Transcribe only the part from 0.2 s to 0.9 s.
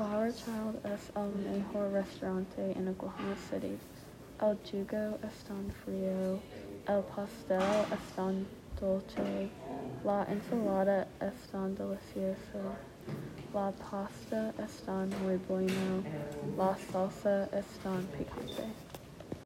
Child